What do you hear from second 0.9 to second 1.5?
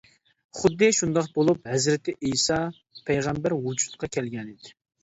شۇنداق